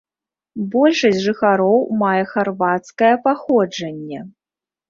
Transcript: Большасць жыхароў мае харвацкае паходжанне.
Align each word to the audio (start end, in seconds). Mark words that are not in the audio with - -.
Большасць 0.75 1.19
жыхароў 1.25 1.77
мае 2.05 2.23
харвацкае 2.31 3.13
паходжанне. 3.29 4.19